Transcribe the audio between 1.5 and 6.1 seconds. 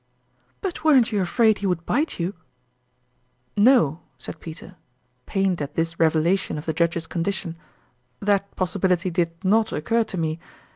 he would bite you?"" No," said Peter, pained at this